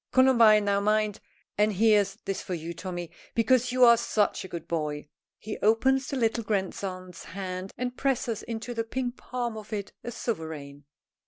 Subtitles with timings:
[0.11, 1.19] Columbine, now mind.
[1.59, 6.07] And here's this for you, Tommy, because you are such a good boy." He opens
[6.07, 10.85] the little grandson's hand and presses into the pink palm of it a sovereign.